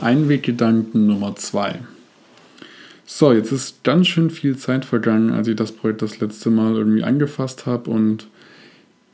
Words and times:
Einweggedanken 0.00 1.06
Nummer 1.06 1.36
2. 1.36 1.80
So, 3.06 3.32
jetzt 3.32 3.52
ist 3.52 3.84
ganz 3.84 4.06
schön 4.06 4.30
viel 4.30 4.56
Zeit 4.56 4.84
vergangen, 4.84 5.30
als 5.30 5.48
ich 5.48 5.56
das 5.56 5.72
Projekt 5.72 6.02
das 6.02 6.20
letzte 6.20 6.50
Mal 6.50 6.74
irgendwie 6.74 7.02
angefasst 7.02 7.66
habe 7.66 7.90
und 7.90 8.26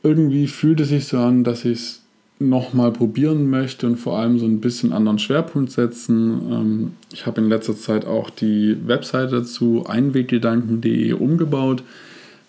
irgendwie 0.03 0.47
fühlt 0.47 0.81
es 0.81 0.89
sich 0.89 1.07
so 1.07 1.17
an, 1.17 1.43
dass 1.43 1.65
ich 1.65 1.77
es 1.77 2.01
nochmal 2.37 2.91
probieren 2.91 3.49
möchte 3.49 3.87
und 3.87 3.97
vor 3.97 4.19
allem 4.19 4.37
so 4.37 4.45
ein 4.45 4.59
bisschen 4.59 4.91
anderen 4.91 5.19
Schwerpunkt 5.19 5.71
setzen. 5.71 6.41
Ähm, 6.51 6.91
ich 7.13 7.25
habe 7.25 7.41
in 7.41 7.49
letzter 7.49 7.77
Zeit 7.77 8.05
auch 8.05 8.29
die 8.29 8.77
Webseite 8.85 9.43
zu 9.43 9.85
einweggedanken.de 9.87 11.13
umgebaut, 11.13 11.83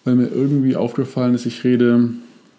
weil 0.04 0.16
mir 0.16 0.28
irgendwie 0.28 0.76
aufgefallen 0.76 1.34
ist, 1.34 1.46
ich 1.46 1.62
rede 1.64 2.10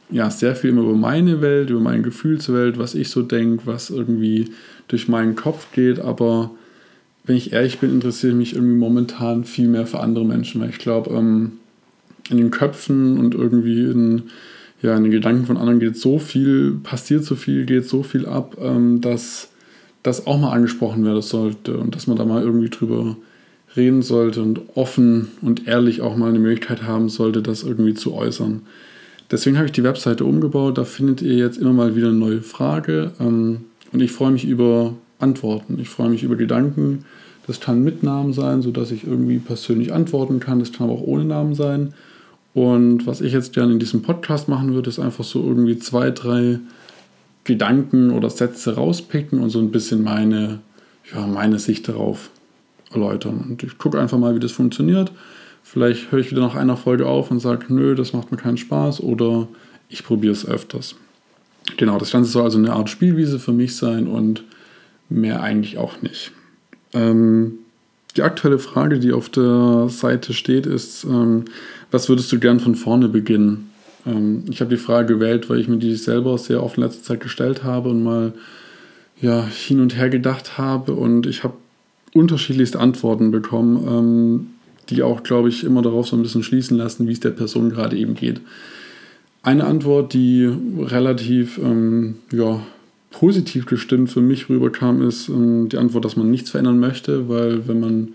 ja 0.10 0.30
sehr 0.30 0.56
viel 0.56 0.70
immer 0.72 0.84
über 0.84 0.96
meine 0.96 1.42
Welt, 1.42 1.70
über 1.70 1.80
meine 1.80 2.02
Gefühlswelt, 2.02 2.78
was 2.78 2.96
ich 2.96 3.10
so 3.10 3.22
denke, 3.22 3.66
was 3.66 3.90
irgendwie 3.90 4.52
durch 4.88 5.08
meinen 5.08 5.36
Kopf 5.36 5.68
geht, 5.74 6.00
aber 6.00 6.52
wenn 7.26 7.36
ich 7.36 7.52
ehrlich 7.52 7.80
bin, 7.80 7.92
interessiere 7.92 8.32
ich 8.32 8.38
mich 8.38 8.56
irgendwie 8.56 8.78
momentan 8.78 9.44
viel 9.44 9.68
mehr 9.68 9.86
für 9.86 10.00
andere 10.00 10.26
Menschen, 10.26 10.62
weil 10.62 10.70
ich 10.70 10.80
glaube, 10.80 11.14
ähm, 11.14 11.54
in 12.30 12.38
den 12.38 12.52
Köpfen 12.52 13.20
und 13.20 13.36
irgendwie 13.36 13.82
in, 13.82 14.24
ja, 14.82 14.96
in 14.96 15.04
den 15.04 15.12
Gedanken 15.12 15.46
von 15.46 15.58
anderen 15.58 15.80
geht 15.80 15.98
so 15.98 16.20
viel, 16.20 16.80
passiert 16.84 17.24
so 17.24 17.36
viel, 17.36 17.66
geht 17.66 17.88
so 17.88 18.04
viel 18.04 18.26
ab, 18.26 18.58
ähm, 18.62 19.02
dass 19.02 19.50
das 20.04 20.26
auch 20.26 20.40
mal 20.40 20.52
angesprochen 20.52 21.04
werden 21.04 21.22
sollte 21.22 21.78
und 21.78 21.96
dass 21.96 22.08
man 22.08 22.18
da 22.18 22.24
mal 22.24 22.44
irgendwie 22.44 22.70
drüber 22.70 23.18
reden 23.76 24.02
sollte 24.02 24.42
und 24.42 24.62
offen 24.76 25.28
und 25.42 25.68
ehrlich 25.68 26.02
auch 26.02 26.16
mal 26.16 26.30
eine 26.30 26.40
Möglichkeit 26.40 26.84
haben 26.84 27.10
sollte, 27.10 27.42
das 27.42 27.64
irgendwie 27.64 27.94
zu 27.94 28.14
äußern. 28.14 28.62
Deswegen 29.30 29.58
habe 29.58 29.66
ich 29.66 29.74
die 29.74 29.84
Webseite 29.84 30.26
umgebaut. 30.26 30.78
Da 30.78 30.86
findet 30.86 31.22
ihr 31.22 31.36
jetzt 31.36 31.58
immer 31.58 31.74
mal 31.74 31.96
wieder 31.96 32.08
eine 32.08 32.18
neue 32.18 32.42
Frage. 32.42 33.12
Ähm, 33.20 33.66
und 33.92 34.02
ich 34.02 34.12
freue 34.12 34.32
mich 34.32 34.46
über 34.46 34.94
Antworten. 35.20 35.80
Ich 35.80 35.90
freue 35.90 36.10
mich 36.10 36.24
über 36.24 36.36
Gedanken. 36.36 37.06
Das 37.46 37.60
kann 37.60 37.84
mit 37.84 38.04
Namen 38.04 38.34
sein, 38.34 38.62
sodass 38.62 38.92
ich 38.92 39.08
irgendwie 39.08 39.40
persönlich 39.40 39.94
antworten 39.94 40.40
kann. 40.40 40.60
Das 40.60 40.74
kann 40.74 40.90
aber 40.90 41.00
auch 41.00 41.08
ohne 41.08 41.26
Namen 41.26 41.56
sein. 41.56 41.94
Und 42.54 43.06
was 43.06 43.22
ich 43.22 43.34
jetzt 43.34 43.54
gerne 43.54 43.74
in 43.74 43.80
diesem 43.80 44.02
Podcast 44.02 44.50
machen 44.50 44.74
würde, 44.74 44.90
ist 44.90 45.00
einfach 45.00 45.24
so 45.24 45.44
irgendwie 45.44 45.78
zwei, 45.78 46.12
drei 46.12 46.60
Gedanken 47.44 48.12
oder 48.12 48.30
Sätze 48.30 48.76
rauspicken 48.76 49.40
und 49.40 49.50
so 49.50 49.60
ein 49.60 49.72
bisschen 49.72 50.04
meine, 50.04 50.60
ja, 51.14 51.26
meine 51.26 51.60
Sicht 51.60 51.88
darauf 51.88 52.30
erläutern. 52.92 53.46
Und 53.50 53.64
ich 53.64 53.78
gucke 53.78 54.00
einfach 54.00 54.18
mal, 54.18 54.36
wie 54.36 54.40
das 54.40 54.52
funktioniert. 54.52 55.12
Vielleicht 55.70 56.14
höre 56.14 56.20
ich 56.20 56.32
wieder 56.32 56.40
nach 56.40 56.56
einer 56.56 56.78
Folge 56.78 57.06
auf 57.06 57.30
und 57.30 57.42
sage, 57.42 57.66
nö, 57.68 57.94
das 57.94 58.14
macht 58.14 58.32
mir 58.32 58.38
keinen 58.38 58.56
Spaß 58.56 59.02
oder 59.02 59.50
ich 59.90 60.06
probiere 60.06 60.32
es 60.32 60.48
öfters. 60.48 60.96
Genau, 61.76 61.98
das 61.98 62.12
Ganze 62.12 62.32
soll 62.32 62.44
also 62.44 62.58
eine 62.58 62.72
Art 62.72 62.90
Spielwiese 62.90 63.38
für 63.38 63.52
mich 63.52 63.76
sein 63.76 64.08
und 64.08 64.46
mehr 65.10 65.44
eigentlich 65.44 65.78
auch 65.78 66.02
nicht. 66.02 66.32
Ähm, 66.94 67.56
die 68.16 68.22
aktuelle 68.22 68.60
Frage, 68.60 69.00
die 69.00 69.12
auf 69.12 69.28
der 69.28 69.90
Seite 69.90 70.32
steht, 70.32 70.66
ist, 70.66 71.04
ähm, 71.04 71.44
was 71.92 72.08
würdest 72.08 72.32
du 72.32 72.40
gern 72.40 72.62
von 72.62 72.76
vorne 72.76 73.10
beginnen? 73.10 73.70
Ähm, 74.06 74.46
ich 74.50 74.62
habe 74.62 74.70
die 74.70 74.82
Frage 74.82 75.16
gewählt, 75.16 75.50
weil 75.50 75.60
ich 75.60 75.68
mir 75.68 75.80
die 75.80 75.98
selber 75.98 76.38
sehr 76.38 76.64
oft 76.64 76.78
in 76.78 76.84
letzter 76.84 77.04
Zeit 77.04 77.20
gestellt 77.20 77.66
habe 77.66 77.90
und 77.90 78.04
mal 78.04 78.32
ja, 79.20 79.46
hin 79.46 79.82
und 79.82 79.98
her 79.98 80.10
gedacht 80.10 80.58
habe 80.58 80.94
und 80.94 81.28
ich 81.28 81.44
habe 81.44 81.56
unterschiedlichste 82.14 82.80
Antworten 82.80 83.32
bekommen, 83.32 83.86
ähm, 83.86 84.48
die 84.90 85.04
auch, 85.04 85.24
glaube 85.24 85.50
ich, 85.50 85.64
immer 85.64 85.82
darauf 85.82 86.08
so 86.08 86.16
ein 86.16 86.22
bisschen 86.22 86.44
schließen 86.44 86.78
lassen, 86.78 87.08
wie 87.08 87.14
es 87.14 87.20
der 87.20 87.32
Person 87.32 87.70
gerade 87.70 87.98
eben 87.98 88.16
geht. 88.16 88.42
Eine 89.44 89.66
Antwort, 89.66 90.14
die 90.14 90.50
relativ 90.80 91.58
ähm, 91.58 92.16
ja, 92.32 92.62
positiv 93.12 93.66
gestimmt 93.66 94.10
für 94.10 94.22
mich 94.22 94.50
rüberkam, 94.50 95.02
ist 95.02 95.30
ähm, 95.30 95.70
die 95.70 95.78
Antwort, 95.78 96.06
dass 96.06 96.18
man 96.18 96.30
nichts 96.30 96.52
verändern 96.52 96.80
möchte, 96.80 97.30
weil 97.30 97.68
wenn 97.68 97.80
man 97.80 98.08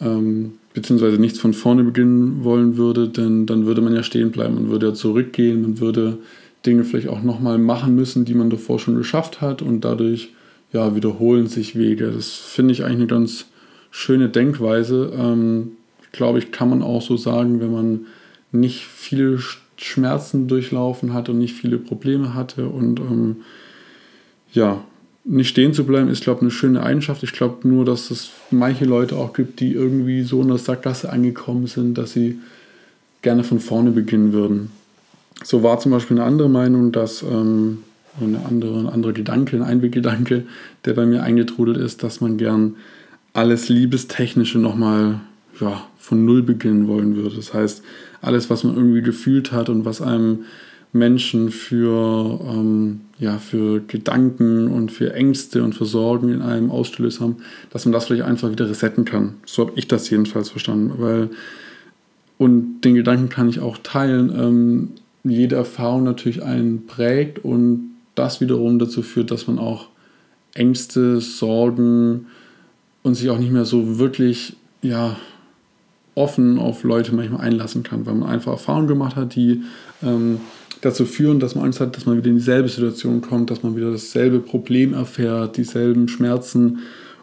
ähm, 0.00 0.52
beziehungsweise 0.74 1.18
nichts 1.18 1.38
von 1.38 1.54
vorne 1.54 1.84
beginnen 1.84 2.44
wollen 2.44 2.76
würde, 2.76 3.08
denn 3.08 3.46
dann 3.46 3.66
würde 3.66 3.80
man 3.80 3.94
ja 3.94 4.02
stehen 4.02 4.30
bleiben, 4.30 4.54
man 4.54 4.70
würde 4.70 4.88
ja 4.88 4.94
zurückgehen, 4.94 5.62
man 5.62 5.80
würde 5.80 6.18
Dinge 6.66 6.84
vielleicht 6.84 7.08
auch 7.08 7.22
nochmal 7.22 7.58
machen 7.58 7.94
müssen, 7.94 8.24
die 8.24 8.34
man 8.34 8.50
davor 8.50 8.78
schon 8.78 8.96
geschafft 8.96 9.40
hat 9.40 9.62
und 9.62 9.84
dadurch 9.84 10.30
ja, 10.72 10.94
wiederholen 10.94 11.46
sich 11.46 11.76
Wege. 11.76 12.10
Das 12.10 12.30
finde 12.30 12.72
ich 12.72 12.84
eigentlich 12.84 12.96
eine 12.96 13.06
ganz 13.06 13.46
schöne 13.90 14.28
Denkweise. 14.28 15.12
Ähm, 15.16 15.72
Glaube 16.12 16.38
ich, 16.38 16.52
kann 16.52 16.70
man 16.70 16.82
auch 16.82 17.02
so 17.02 17.16
sagen, 17.16 17.60
wenn 17.60 17.72
man 17.72 18.06
nicht 18.52 18.84
viele 18.84 19.38
Schmerzen 19.76 20.48
durchlaufen 20.48 21.12
hat 21.12 21.28
und 21.28 21.38
nicht 21.38 21.54
viele 21.54 21.78
Probleme 21.78 22.34
hatte 22.34 22.68
und 22.68 22.98
ähm, 23.00 23.36
ja, 24.52 24.82
nicht 25.24 25.48
stehen 25.48 25.74
zu 25.74 25.84
bleiben, 25.84 26.08
ist, 26.08 26.22
glaube 26.22 26.38
ich, 26.38 26.42
eine 26.42 26.50
schöne 26.50 26.82
Eigenschaft. 26.82 27.22
Ich 27.22 27.32
glaube 27.32 27.68
nur, 27.68 27.84
dass 27.84 28.10
es 28.10 28.30
manche 28.50 28.86
Leute 28.86 29.16
auch 29.16 29.34
gibt, 29.34 29.60
die 29.60 29.72
irgendwie 29.72 30.22
so 30.22 30.40
in 30.40 30.48
der 30.48 30.58
Sackgasse 30.58 31.12
angekommen 31.12 31.66
sind, 31.66 31.98
dass 31.98 32.12
sie 32.12 32.38
gerne 33.20 33.44
von 33.44 33.60
vorne 33.60 33.90
beginnen 33.90 34.32
würden. 34.32 34.70
So 35.44 35.62
war 35.62 35.78
zum 35.78 35.92
Beispiel 35.92 36.18
eine 36.18 36.26
andere 36.26 36.48
Meinung, 36.48 36.92
dass 36.92 37.22
ähm, 37.22 37.84
eine 38.20 38.44
andere, 38.46 38.78
ein 38.80 38.88
anderer 38.88 39.12
Gedanke, 39.12 39.56
ein 39.56 39.62
Einweggedanke, 39.62 40.44
der 40.84 40.94
bei 40.94 41.06
mir 41.06 41.22
eingetrudelt 41.22 41.76
ist, 41.76 42.02
dass 42.02 42.20
man 42.20 42.38
gern 42.38 42.76
alles 43.32 43.68
Liebestechnische 43.68 44.58
nochmal 44.58 45.20
ja, 45.60 45.86
von 45.98 46.24
Null 46.24 46.42
beginnen 46.42 46.88
wollen 46.88 47.16
würde. 47.16 47.36
Das 47.36 47.54
heißt, 47.54 47.82
alles, 48.20 48.50
was 48.50 48.64
man 48.64 48.76
irgendwie 48.76 49.02
gefühlt 49.02 49.52
hat 49.52 49.68
und 49.68 49.84
was 49.84 50.00
einem 50.00 50.44
Menschen 50.92 51.50
für, 51.50 52.40
ähm, 52.44 53.00
ja, 53.18 53.38
für 53.38 53.80
Gedanken 53.80 54.68
und 54.68 54.90
für 54.90 55.12
Ängste 55.12 55.62
und 55.62 55.74
für 55.74 55.84
Sorgen 55.84 56.30
in 56.30 56.40
einem 56.40 56.70
ausgelöst 56.70 57.20
haben, 57.20 57.36
dass 57.70 57.84
man 57.84 57.92
das 57.92 58.06
vielleicht 58.06 58.24
einfach 58.24 58.50
wieder 58.50 58.68
resetten 58.68 59.04
kann. 59.04 59.34
So 59.44 59.66
habe 59.66 59.72
ich 59.76 59.86
das 59.86 60.08
jedenfalls 60.08 60.48
verstanden. 60.48 60.94
Weil, 60.96 61.30
und 62.38 62.80
den 62.82 62.94
Gedanken 62.94 63.28
kann 63.28 63.48
ich 63.48 63.60
auch 63.60 63.78
teilen, 63.82 64.32
ähm, 64.34 64.88
jede 65.24 65.56
Erfahrung 65.56 66.04
natürlich 66.04 66.42
einen 66.42 66.86
prägt 66.86 67.44
und 67.44 67.90
das 68.14 68.40
wiederum 68.40 68.78
dazu 68.78 69.02
führt, 69.02 69.30
dass 69.30 69.46
man 69.46 69.58
auch 69.58 69.88
Ängste, 70.54 71.20
Sorgen 71.20 72.26
und 73.02 73.14
sich 73.14 73.28
auch 73.30 73.38
nicht 73.38 73.52
mehr 73.52 73.64
so 73.64 73.98
wirklich 73.98 74.56
ja, 74.82 75.16
offen 76.18 76.58
auf 76.58 76.82
Leute 76.82 77.14
manchmal 77.14 77.40
einlassen 77.40 77.82
kann, 77.82 78.04
weil 78.06 78.14
man 78.14 78.28
einfach 78.28 78.52
Erfahrungen 78.52 78.88
gemacht 78.88 79.16
hat, 79.16 79.34
die 79.34 79.62
ähm, 80.02 80.40
dazu 80.80 81.04
führen, 81.06 81.40
dass 81.40 81.54
man 81.54 81.64
Angst 81.64 81.80
hat, 81.80 81.96
dass 81.96 82.06
man 82.06 82.16
wieder 82.16 82.28
in 82.28 82.36
dieselbe 82.36 82.68
Situation 82.68 83.20
kommt, 83.20 83.50
dass 83.50 83.62
man 83.62 83.76
wieder 83.76 83.90
dasselbe 83.90 84.40
Problem 84.40 84.94
erfährt, 84.94 85.56
dieselben 85.56 86.08
Schmerzen. 86.08 86.80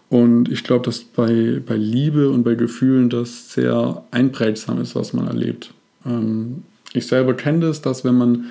Und 0.09 0.50
ich 0.50 0.63
glaube, 0.63 0.85
dass 0.85 1.00
bei, 1.00 1.61
bei 1.66 1.75
Liebe 1.75 2.29
und 2.29 2.44
bei 2.44 2.55
Gefühlen 2.55 3.09
das 3.09 3.53
sehr 3.53 4.03
einprägsam 4.11 4.81
ist, 4.81 4.95
was 4.95 5.13
man 5.13 5.28
erlebt. 5.28 5.72
Ähm, 6.05 6.63
ich 6.94 7.07
selber 7.07 7.34
kenne 7.34 7.67
das, 7.67 7.81
dass 7.81 8.03
wenn 8.03 8.16
man 8.16 8.45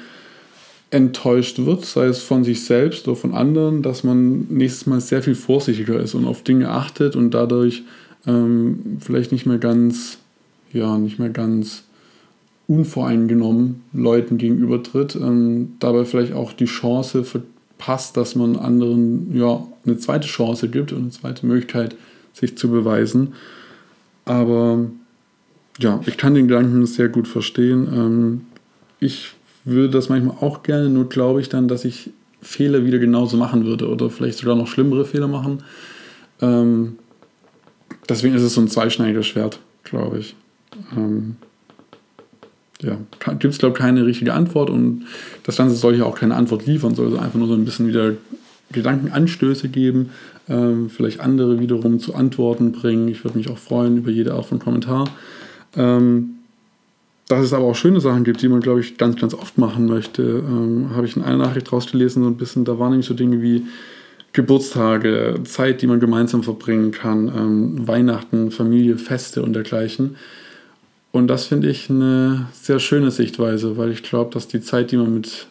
enttäuscht 0.91 1.59
wird, 1.59 1.85
sei 1.85 2.07
es 2.07 2.23
von 2.23 2.45
sich 2.45 2.65
selbst 2.65 3.09
oder 3.09 3.17
von 3.17 3.35
anderen, 3.35 3.83
dass 3.83 4.05
man 4.05 4.47
nächstes 4.49 4.87
Mal 4.87 5.01
sehr 5.01 5.23
viel 5.23 5.35
vorsichtiger 5.35 5.99
ist 5.99 6.15
und 6.15 6.25
auf 6.25 6.43
Dinge 6.43 6.71
achtet 6.71 7.17
und 7.17 7.33
dadurch 7.33 7.83
ähm, 8.27 8.99
vielleicht 9.01 9.33
nicht 9.33 9.47
mehr 9.47 9.59
ganz, 9.59 10.19
ja, 10.75 10.99
nicht 10.99 11.19
mehr 11.19 11.31
ganz 11.31 11.85
unvoreingenommen 12.67 13.83
Leuten 13.93 14.39
gegenübertritt, 14.39 15.17
ähm, 15.17 15.75
dabei 15.81 16.05
vielleicht 16.05 16.33
auch 16.33 16.53
die 16.53 16.65
Chance 16.65 17.25
verpasst, 17.25 18.17
dass 18.17 18.35
man 18.35 18.57
anderen 18.57 19.37
ja 19.37 19.67
eine 19.85 19.99
zweite 19.99 20.27
Chance 20.27 20.69
gibt 20.69 20.93
und 20.93 21.03
eine 21.03 21.11
zweite 21.11 21.47
Möglichkeit, 21.47 21.95
sich 22.33 22.57
zu 22.57 22.71
beweisen. 22.71 23.35
Aber 24.25 24.87
ja, 25.79 26.01
ich 26.07 26.17
kann 26.17 26.35
den 26.35 26.49
Gedanken 26.49 26.87
sehr 26.87 27.09
gut 27.09 27.29
verstehen. 27.29 27.89
Ähm, 27.93 28.41
ich 29.01 29.33
würde 29.65 29.91
das 29.91 30.09
manchmal 30.09 30.37
auch 30.41 30.63
gerne, 30.63 30.89
nur 30.89 31.09
glaube 31.09 31.41
ich 31.41 31.49
dann, 31.49 31.69
dass 31.69 31.85
ich 31.85 32.11
Fehler 32.41 32.85
wieder 32.85 32.99
genauso 32.99 33.37
machen 33.37 33.65
würde 33.65 33.89
oder 33.89 34.11
vielleicht 34.11 34.39
sogar 34.39 34.57
noch 34.57 34.67
schlimmere 34.67 35.05
Fehler 35.05 35.29
machen. 35.29 35.63
Ähm, 36.41 36.99
deswegen 38.09 38.35
ist 38.35 38.43
es 38.43 38.55
so 38.55 38.61
ein 38.61 38.69
zweischneidiges 38.69 39.27
Schwert, 39.27 39.61
glaube 39.83 40.19
ich. 40.19 40.37
Ähm, 40.97 41.37
ja, 42.83 42.99
gibt 43.39 43.55
es, 43.55 43.59
glaube 43.59 43.77
ich, 43.77 43.81
keine 43.81 44.05
richtige 44.05 44.35
Antwort 44.35 44.71
und 44.71 45.07
das 45.45 45.57
Ganze 45.57 45.77
soll 45.77 45.97
ja 45.97 46.05
auch 46.05 46.19
keine 46.19 46.35
Antwort 46.35 46.67
liefern, 46.67 46.95
soll 46.95 47.07
also 47.07 47.19
einfach 47.19 47.39
nur 47.39 47.49
so 47.49 47.55
ein 47.55 47.65
bisschen 47.65 47.89
wieder 47.89 48.13
Gedankenanstöße 48.73 49.69
geben, 49.69 50.11
ähm, 50.49 50.91
vielleicht 50.91 51.21
andere 51.21 51.61
wiederum 51.61 52.01
zu 52.01 52.15
Antworten 52.15 52.73
bringen. 52.73 53.09
Ich 53.09 53.25
würde 53.25 53.39
mich 53.39 53.49
auch 53.49 53.59
freuen 53.59 53.99
über 53.99 54.11
jede 54.11 54.35
Art 54.35 54.47
von 54.47 54.59
Kommentar. 54.59 55.09
Ähm, 55.77 56.31
dass 57.29 57.43
es 57.43 57.53
aber 57.55 57.65
auch 57.65 57.75
schöne 57.75 58.01
Sachen 58.01 58.25
gibt, 58.25 58.43
die 58.43 58.49
man, 58.49 58.61
glaube 58.61 58.81
ich, 58.81 58.99
ganz, 58.99 59.19
ganz 59.19 59.33
oft 59.33 59.57
machen 59.57 59.87
möchte, 59.87 60.23
ähm, 60.23 60.91
habe 60.95 61.07
ich 61.07 61.17
in 61.17 61.23
einer 61.23 61.39
Nachricht 61.39 61.73
rausgelesen, 61.73 62.23
so 62.23 62.29
ein 62.29 62.37
bisschen, 62.37 62.65
da 62.65 62.79
waren 62.79 62.91
nämlich 62.91 63.07
so 63.07 63.15
Dinge 63.15 63.41
wie 63.41 63.65
Geburtstage, 64.35 65.37
Zeit, 65.45 65.81
die 65.81 65.87
man 65.87 66.01
gemeinsam 66.01 66.43
verbringen 66.43 66.91
kann, 66.91 67.29
ähm, 67.29 67.89
Weihnachten, 67.89 68.51
Familie, 68.51 68.99
Feste 68.99 69.43
und 69.43 69.55
dergleichen. 69.55 70.17
Und 71.15 71.29
das 71.29 71.45
finde 71.45 71.71
ich 71.71 71.89
eine 71.89 72.49
sehr 72.53 72.81
schöne 72.81 73.13
Sichtweise, 73.13 73.77
weil 73.77 73.93
ich 73.93 74.03
glaube, 74.03 74.35
dass 74.35 74.49
die 74.49 74.61
Zeit, 74.61 74.91
die 74.91 74.97
man 74.97 75.15
mit 75.15 75.47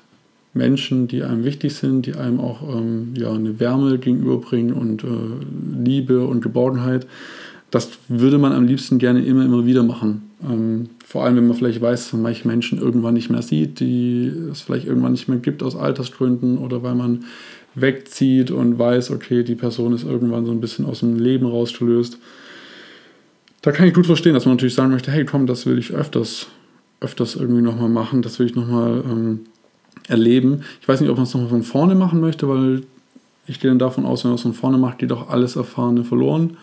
Menschen, 0.54 1.08
die 1.08 1.24
einem 1.24 1.46
wichtig 1.46 1.74
sind, 1.76 2.06
die 2.06 2.16
einem 2.16 2.42
auch 2.42 2.62
ähm, 2.64 3.14
ja, 3.16 3.32
eine 3.32 3.62
Wärme 3.62 3.98
gegenüberbringen 3.98 4.74
und 4.74 5.06
äh, 5.06 5.08
Liebe 5.82 6.28
und 6.28 6.42
Geborgenheit. 6.42 7.08
Das 7.72 7.92
würde 8.10 8.40
man 8.40 8.52
am 8.52 8.66
liebsten 8.66 8.98
gerne 8.98 9.24
immer, 9.24 9.46
immer 9.46 9.66
wieder 9.66 9.84
machen. 9.84 10.30
Ähm, 10.44 10.90
vor 11.06 11.24
allem, 11.24 11.38
wenn 11.38 11.48
man 11.48 11.56
vielleicht 11.56 11.80
weiß, 11.80 12.04
dass 12.04 12.12
man 12.12 12.24
manche 12.24 12.46
Menschen 12.46 12.78
irgendwann 12.78 13.14
nicht 13.14 13.30
mehr 13.30 13.42
sieht, 13.42 13.80
die 13.80 14.34
es 14.52 14.60
vielleicht 14.60 14.86
irgendwann 14.86 15.14
nicht 15.14 15.30
mehr 15.30 15.38
gibt 15.38 15.64
aus 15.64 15.78
Altersgründen 15.78 16.58
oder 16.58 16.84
weil 16.84 16.96
man 16.96 17.24
wegzieht 17.74 18.52
und 18.52 18.80
weiß, 18.80 19.12
okay, 19.12 19.46
die 19.46 19.56
Person 19.56 19.94
ist 19.94 20.04
irgendwann 20.04 20.46
so 20.46 20.52
ein 20.52 20.60
bisschen 20.60 20.86
aus 20.86 21.00
dem 21.00 21.18
Leben 21.18 21.46
rausgelöst. 21.46 22.18
Da 23.64 23.72
kann 23.72 23.88
ich 23.88 23.96
gut 23.96 24.06
verstehen, 24.06 24.36
dass 24.36 24.46
man 24.46 24.56
natürlich 24.56 24.76
sagen 24.76 24.92
möchte, 24.92 25.12
hey 25.12 25.26
komm, 25.26 25.48
das 25.48 25.66
will 25.66 25.80
ich 25.80 25.92
öfters, 25.92 26.48
öfters 27.00 27.36
irgendwie 27.36 27.64
nochmal 27.64 27.90
machen, 27.90 28.22
das 28.22 28.38
will 28.38 28.46
ich 28.46 28.56
nochmal 28.56 29.04
ähm, 29.06 29.40
erleben. 30.08 30.62
Ich 30.82 30.88
weiß 30.88 31.02
nicht, 31.02 31.10
ob 31.10 31.18
man 31.18 31.24
es 31.24 31.34
nochmal 31.34 31.50
von 31.50 31.64
vorne 31.64 31.96
machen 31.96 32.20
möchte, 32.20 32.48
weil 32.48 32.84
ich 33.48 33.60
gehe 33.60 33.72
dann 33.72 33.80
davon 33.80 34.06
aus, 34.06 34.24
wenn 34.24 34.30
man 34.30 34.36
es 34.36 34.44
von 34.44 34.54
vorne 34.54 34.78
macht, 34.78 35.00
geht 35.00 35.10
doch 35.10 35.30
alles 35.30 35.56
Erfahrene 35.56 36.04
verloren. 36.04 36.58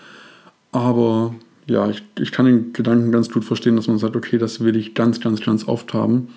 Aber 0.70 1.35
ja, 1.67 1.91
ich, 1.91 2.02
ich 2.20 2.31
kann 2.31 2.47
den 2.47 2.73
Gedanken 2.73 3.11
ganz 3.11 3.31
gut 3.31 3.44
verstehen, 3.44 3.75
dass 3.75 3.88
man 3.88 3.99
sagt, 3.99 4.14
okay, 4.14 4.38
das 4.38 4.61
will 4.61 4.76
ich 4.76 4.94
ganz, 4.94 5.20
ganz, 5.20 5.41
ganz 5.41 5.67
oft 5.67 5.93
haben 5.93 6.29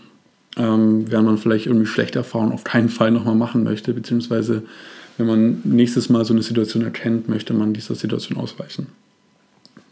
ähm, 0.58 1.10
während 1.10 1.28
man 1.28 1.38
vielleicht 1.38 1.66
irgendwie 1.66 1.86
schlechte 1.86 2.20
Erfahrungen 2.20 2.52
auf 2.52 2.64
keinen 2.64 2.90
Fall 2.90 3.12
nochmal 3.12 3.36
machen 3.36 3.64
möchte, 3.64 3.94
beziehungsweise 3.94 4.64
wenn 5.18 5.28
man 5.28 5.62
nächstes 5.64 6.10
Mal 6.10 6.26
so 6.26 6.34
eine 6.34 6.44
Situation 6.44 6.84
erkennt, 6.84 7.30
möchte 7.30 7.54
man 7.54 7.74
dieser 7.74 7.96
Situation 7.96 8.38
ausweichen. 8.38 8.88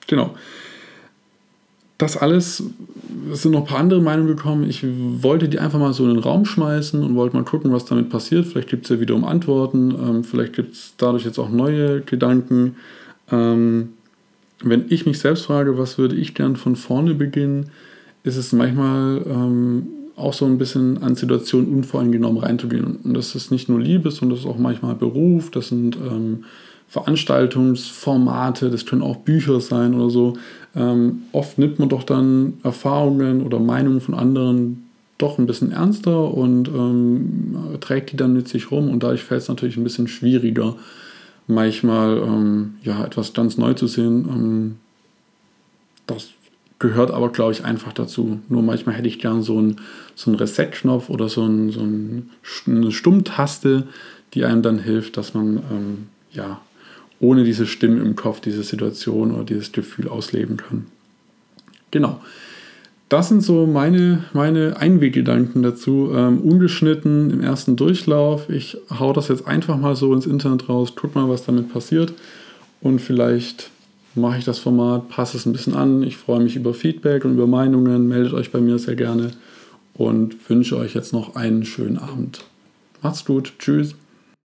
Genau. 0.07 0.35
Das 1.97 2.17
alles, 2.17 2.63
es 3.31 3.43
sind 3.43 3.51
noch 3.51 3.61
ein 3.61 3.67
paar 3.67 3.79
andere 3.79 4.01
Meinungen 4.01 4.35
gekommen. 4.35 4.67
Ich 4.67 4.83
wollte 4.83 5.47
die 5.47 5.59
einfach 5.59 5.77
mal 5.77 5.93
so 5.93 6.03
in 6.03 6.15
den 6.15 6.23
Raum 6.23 6.45
schmeißen 6.45 7.03
und 7.03 7.15
wollte 7.15 7.35
mal 7.35 7.43
gucken, 7.43 7.71
was 7.71 7.85
damit 7.85 8.09
passiert. 8.09 8.47
Vielleicht 8.47 8.69
gibt 8.69 8.85
es 8.85 8.89
ja 8.89 8.99
wiederum 8.99 9.23
Antworten, 9.23 9.91
ähm, 9.91 10.23
vielleicht 10.23 10.53
gibt 10.53 10.73
es 10.73 10.95
dadurch 10.97 11.25
jetzt 11.25 11.37
auch 11.37 11.49
neue 11.49 12.01
Gedanken. 12.01 12.75
Ähm, 13.31 13.89
wenn 14.63 14.85
ich 14.89 15.05
mich 15.05 15.19
selbst 15.19 15.45
frage, 15.45 15.77
was 15.77 15.97
würde 15.97 16.15
ich 16.15 16.33
gern 16.33 16.55
von 16.55 16.75
vorne 16.75 17.13
beginnen, 17.13 17.69
ist 18.23 18.37
es 18.37 18.51
manchmal 18.51 19.23
ähm, 19.27 19.87
auch 20.15 20.33
so 20.33 20.45
ein 20.45 20.57
bisschen 20.57 21.01
an 21.01 21.15
Situationen 21.15 21.73
unvoreingenommen 21.73 22.43
reinzugehen. 22.43 22.97
Und 23.03 23.13
das 23.13 23.35
ist 23.35 23.51
nicht 23.51 23.69
nur 23.69 23.79
Liebe, 23.79 24.11
sondern 24.11 24.37
das 24.37 24.45
ist 24.45 24.51
auch 24.51 24.57
manchmal 24.57 24.95
Beruf, 24.95 25.51
das 25.51 25.69
sind 25.69 25.95
ähm, 25.95 26.45
Veranstaltungsformate, 26.91 28.69
das 28.69 28.85
können 28.85 29.01
auch 29.01 29.15
Bücher 29.15 29.61
sein 29.61 29.93
oder 29.93 30.09
so. 30.09 30.33
Ähm, 30.75 31.21
oft 31.31 31.57
nimmt 31.57 31.79
man 31.79 31.87
doch 31.87 32.03
dann 32.03 32.55
Erfahrungen 32.63 33.43
oder 33.43 33.59
Meinungen 33.59 34.01
von 34.01 34.13
anderen 34.13 34.89
doch 35.17 35.39
ein 35.39 35.45
bisschen 35.45 35.71
ernster 35.71 36.33
und 36.33 36.67
ähm, 36.67 37.55
trägt 37.79 38.11
die 38.11 38.17
dann 38.17 38.33
mit 38.33 38.49
sich 38.49 38.71
rum 38.71 38.89
und 38.89 39.03
dadurch 39.03 39.23
fällt 39.23 39.41
es 39.41 39.47
natürlich 39.47 39.77
ein 39.77 39.85
bisschen 39.85 40.09
schwieriger, 40.09 40.75
manchmal 41.47 42.17
ähm, 42.17 42.73
ja, 42.83 43.05
etwas 43.05 43.31
ganz 43.31 43.57
neu 43.57 43.73
zu 43.73 43.87
sehen. 43.87 44.27
Ähm, 44.29 44.75
das 46.07 46.31
gehört 46.77 47.11
aber, 47.11 47.29
glaube 47.29 47.53
ich, 47.53 47.63
einfach 47.63 47.93
dazu. 47.93 48.41
Nur 48.49 48.63
manchmal 48.63 48.95
hätte 48.95 49.07
ich 49.07 49.19
gern 49.19 49.43
so 49.43 49.57
einen, 49.57 49.77
so 50.15 50.29
einen 50.29 50.39
Reset-Knopf 50.39 51.09
oder 51.09 51.29
so, 51.29 51.45
ein, 51.45 51.69
so 51.69 51.79
ein, 51.79 52.31
eine 52.67 52.91
Stummtaste, 52.91 53.87
die 54.33 54.43
einem 54.43 54.61
dann 54.61 54.79
hilft, 54.79 55.15
dass 55.15 55.33
man 55.33 55.57
ähm, 55.71 56.07
ja 56.33 56.59
ohne 57.21 57.43
diese 57.43 57.67
Stimme 57.67 58.01
im 58.01 58.15
Kopf 58.15 58.41
diese 58.41 58.63
Situation 58.63 59.31
oder 59.31 59.43
dieses 59.43 59.71
Gefühl 59.71 60.09
ausleben 60.09 60.57
kann. 60.57 60.87
Genau. 61.91 62.19
Das 63.09 63.27
sind 63.27 63.43
so 63.43 63.67
meine, 63.67 64.23
meine 64.33 64.77
Einweggedanken 64.77 65.61
dazu. 65.61 66.11
Ähm, 66.15 66.39
ungeschnitten 66.39 67.29
im 67.29 67.41
ersten 67.41 67.75
Durchlauf. 67.75 68.49
Ich 68.49 68.77
hau 68.89 69.13
das 69.13 69.27
jetzt 69.27 69.47
einfach 69.47 69.77
mal 69.77 69.95
so 69.95 70.13
ins 70.13 70.25
Internet 70.25 70.69
raus, 70.69 70.93
guck 70.95 71.13
mal, 71.13 71.29
was 71.29 71.45
damit 71.45 71.71
passiert. 71.71 72.13
Und 72.79 72.99
vielleicht 72.99 73.69
mache 74.15 74.39
ich 74.39 74.45
das 74.45 74.59
Format, 74.59 75.09
passe 75.09 75.37
es 75.37 75.45
ein 75.45 75.51
bisschen 75.51 75.75
an. 75.75 76.03
Ich 76.03 76.17
freue 76.17 76.39
mich 76.39 76.55
über 76.55 76.73
Feedback 76.73 77.25
und 77.25 77.33
über 77.33 77.47
Meinungen. 77.47 78.07
Meldet 78.07 78.33
euch 78.33 78.51
bei 78.51 78.61
mir 78.61 78.79
sehr 78.79 78.95
gerne 78.95 79.31
und 79.93 80.49
wünsche 80.49 80.77
euch 80.77 80.95
jetzt 80.95 81.13
noch 81.13 81.35
einen 81.35 81.65
schönen 81.65 81.97
Abend. 81.97 82.45
Macht's 83.01 83.25
gut. 83.25 83.53
Tschüss. 83.59 83.93